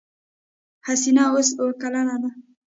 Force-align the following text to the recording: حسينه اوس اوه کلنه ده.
حسينه 0.85 1.23
اوس 1.31 1.49
اوه 1.61 1.73
کلنه 1.81 2.15
ده. 2.21 2.29